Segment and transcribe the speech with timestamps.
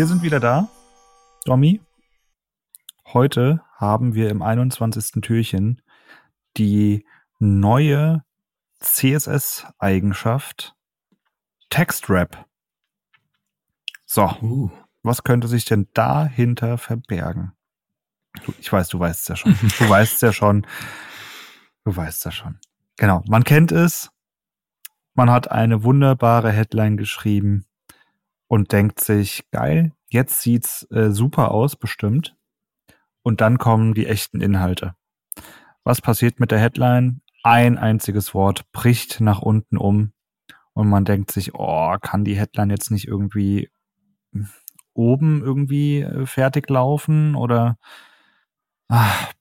[0.00, 0.66] Wir sind wieder da.
[1.44, 1.82] Domi,
[3.12, 5.20] heute haben wir im 21.
[5.20, 5.82] Türchen
[6.56, 7.04] die
[7.38, 8.24] neue
[8.78, 10.74] CSS-Eigenschaft
[11.68, 12.46] Textrap.
[14.06, 14.70] So, Uh.
[15.02, 17.52] was könnte sich denn dahinter verbergen?
[18.58, 19.54] Ich weiß, du weißt es ja schon.
[19.78, 20.66] Du weißt es ja schon.
[21.84, 22.58] Du weißt es ja schon.
[22.96, 24.10] Genau, man kennt es.
[25.12, 27.66] Man hat eine wunderbare Headline geschrieben
[28.50, 32.36] und denkt sich, geil, jetzt sieht's äh, super aus, bestimmt.
[33.22, 34.96] Und dann kommen die echten Inhalte.
[35.84, 37.20] Was passiert mit der Headline?
[37.44, 40.12] Ein einziges Wort bricht nach unten um
[40.72, 43.70] und man denkt sich, oh, kann die Headline jetzt nicht irgendwie
[44.94, 47.78] oben irgendwie äh, fertig laufen oder
[48.88, 49.32] ach,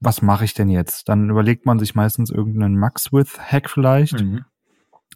[0.00, 1.08] was mache ich denn jetzt?
[1.08, 4.44] Dann überlegt man sich meistens irgendeinen Max-With-Hack vielleicht Mhm.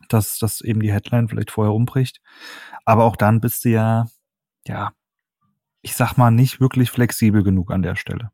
[0.09, 2.21] Dass, dass eben die Headline vielleicht vorher umbricht.
[2.85, 4.07] Aber auch dann bist du ja,
[4.67, 4.93] ja,
[5.83, 8.31] ich sag mal, nicht wirklich flexibel genug an der Stelle.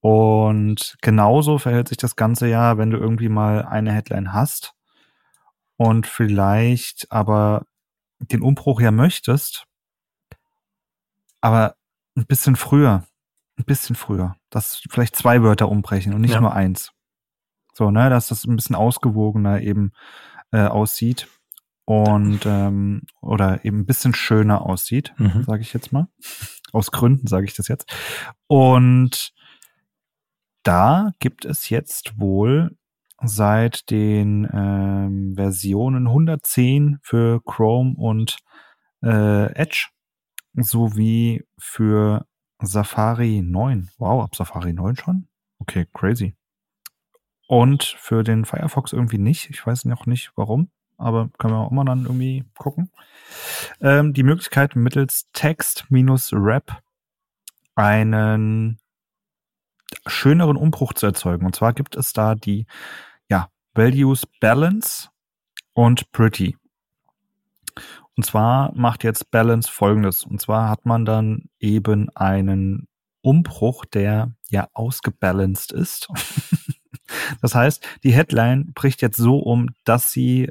[0.00, 4.74] Und genauso verhält sich das Ganze ja, wenn du irgendwie mal eine Headline hast
[5.76, 7.66] und vielleicht aber
[8.18, 9.66] den Umbruch ja möchtest,
[11.40, 11.76] aber
[12.16, 13.04] ein bisschen früher,
[13.58, 16.40] ein bisschen früher, dass vielleicht zwei Wörter umbrechen und nicht Ja.
[16.40, 16.92] nur eins.
[17.74, 19.92] So, ne, dass das ein bisschen ausgewogener eben
[20.52, 21.28] äh, aussieht
[21.84, 25.44] und ähm, oder eben ein bisschen schöner aussieht, Mhm.
[25.44, 26.08] sage ich jetzt mal.
[26.72, 27.92] Aus Gründen sage ich das jetzt.
[28.46, 29.32] Und
[30.62, 32.76] da gibt es jetzt wohl
[33.22, 38.38] seit den ähm, Versionen 110 für Chrome und
[39.02, 39.88] äh, Edge
[40.54, 42.26] sowie für
[42.62, 43.90] Safari 9.
[43.98, 45.28] Wow, ab Safari 9 schon?
[45.58, 46.36] Okay, crazy.
[47.50, 49.50] Und für den Firefox irgendwie nicht.
[49.50, 52.92] Ich weiß noch nicht warum, aber können wir auch mal dann irgendwie gucken.
[53.80, 56.80] Ähm, die Möglichkeit mittels Text-Rap
[57.74, 58.78] einen
[60.06, 61.44] schöneren Umbruch zu erzeugen.
[61.44, 62.66] Und zwar gibt es da die
[63.28, 65.08] ja, Values Balance
[65.72, 66.56] und Pretty.
[68.16, 70.22] Und zwar macht jetzt Balance folgendes.
[70.22, 72.86] Und zwar hat man dann eben einen
[73.22, 76.06] Umbruch, der ja ausgebalanced ist.
[77.40, 80.50] das heißt, die Headline bricht jetzt so um, dass sie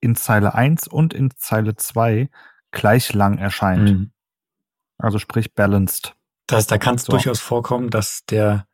[0.00, 2.28] in Zeile 1 und in Zeile 2
[2.72, 3.90] gleich lang erscheint.
[3.90, 4.12] Mhm.
[4.98, 6.14] Also sprich balanced.
[6.46, 7.12] Das heißt, da kann es So.
[7.12, 8.66] durchaus vorkommen, dass der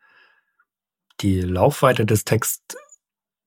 [1.21, 2.77] die Laufweite des Texts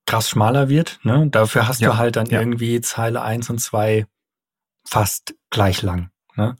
[0.06, 1.00] krass schmaler wird.
[1.03, 1.28] Ne?
[1.30, 2.40] Dafür hast Ja, du halt dann ja.
[2.40, 4.06] irgendwie Zeile 1 und 2
[4.86, 6.12] fast gleich lang.
[6.36, 6.56] Ne?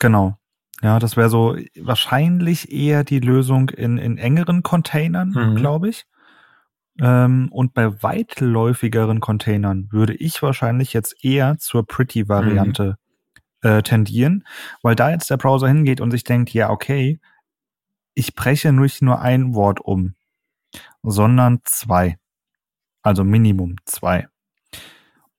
[0.00, 0.38] Genau.
[0.84, 5.56] Ja, das wäre so wahrscheinlich eher die Lösung in, in engeren Containern, Mhm.
[5.56, 6.04] glaube ich.
[7.00, 12.98] Ähm, und bei weitläufigeren Containern würde ich wahrscheinlich jetzt eher zur Pretty-Variante
[13.62, 14.44] äh, tendieren,
[14.82, 17.18] weil da jetzt der Browser hingeht und sich denkt, ja, okay,
[18.12, 20.14] ich breche nicht nur ein Wort um,
[21.02, 22.18] sondern zwei.
[23.02, 24.28] Also Minimum zwei.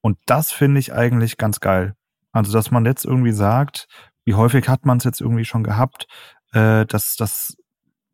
[0.00, 1.94] Und das finde ich eigentlich ganz geil.
[2.32, 3.86] Also, dass man jetzt irgendwie sagt,
[4.26, 6.06] wie häufig hat man es jetzt irgendwie schon gehabt,
[6.52, 7.56] äh, dass, dass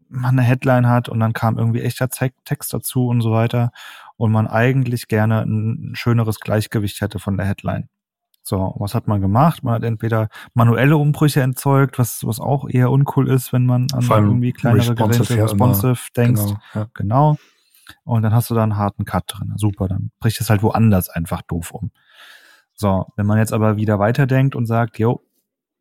[0.09, 3.73] man eine Headline hat und dann kam irgendwie echter Te- Text dazu und so weiter
[4.17, 7.89] und man eigentlich gerne ein, schöneres Gleichgewicht hätte von der Headline.
[8.45, 9.63] So, was hat man gemacht?
[9.63, 14.03] Man hat entweder manuelle Umbrüche erzeugt, was, was auch eher uncool ist, wenn man an
[14.03, 16.43] irgendwie kleinere responsive Geräte ja responsive denkst.
[16.43, 16.61] Genau.
[16.75, 16.87] Ja.
[16.93, 17.37] Genau.
[18.05, 19.55] Und dann hast du da einen harten Cut drin.
[19.57, 21.91] Super, dann bricht es halt woanders einfach doof um.
[22.75, 25.23] So, wenn man jetzt aber wieder weiterdenkt und sagt, jo,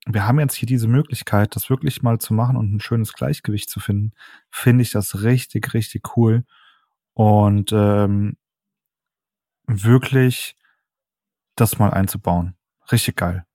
[0.06, 3.69] wir haben jetzt hier diese Möglichkeit, das wirklich mal zu machen und ein schönes Gleichgewicht
[3.69, 4.13] zu finden,
[4.50, 6.44] finde ich das richtig, richtig cool.
[7.13, 8.38] Und ähm,
[9.67, 10.56] wirklich
[11.56, 12.56] das mal einzubauen.
[12.91, 13.45] Richtig geil.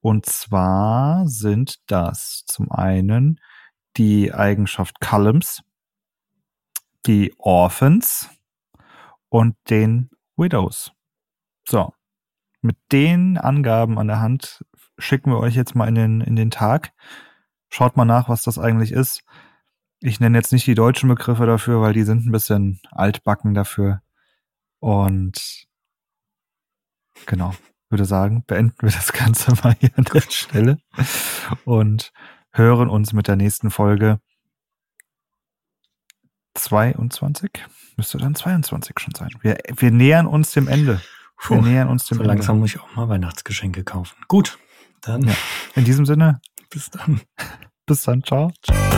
[0.00, 3.40] Und zwar sind das zum einen
[3.96, 5.62] die Eigenschaft Columns,
[7.06, 8.30] die Orphans
[9.32, 10.92] und den Widows.
[11.66, 11.94] So,
[12.60, 14.62] mit den Angaben an der Hand
[14.98, 16.92] schicken wir euch jetzt mal in den, in den Tag.
[17.70, 19.24] Schaut mal nach, was das eigentlich ist.
[20.00, 24.02] Ich nenne jetzt nicht die deutschen Begriffe dafür, weil die sind ein bisschen altbacken dafür.
[24.80, 25.66] Und
[27.24, 27.54] genau,
[27.88, 30.78] würde sagen, beenden wir das Ganze mal hier an der Stelle
[31.64, 32.12] und
[32.50, 34.20] hören uns mit der nächsten Folge
[36.54, 37.50] 22.
[37.96, 39.30] Müsste dann 22 schon sein.
[39.40, 41.00] Wir, wir nähern uns dem Ende.
[41.48, 42.34] Wir Puh, nähern uns dem so Ende.
[42.34, 44.16] langsam muss ich auch mal Weihnachtsgeschenke kaufen.
[44.28, 44.58] Gut,
[45.00, 45.22] dann.
[45.28, 45.34] Ja.
[45.74, 46.40] In diesem Sinne.
[46.70, 47.20] Bis dann.
[47.86, 48.22] Bis dann.
[48.22, 48.52] Ciao.
[48.62, 48.91] Ciao.